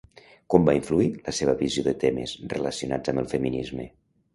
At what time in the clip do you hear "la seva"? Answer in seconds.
1.27-1.57